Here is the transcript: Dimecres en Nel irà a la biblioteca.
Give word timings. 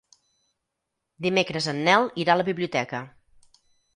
Dimecres 1.25 1.69
en 1.75 1.83
Nel 1.89 2.09
irà 2.23 2.37
a 2.37 2.39
la 2.41 2.47
biblioteca. 2.49 3.05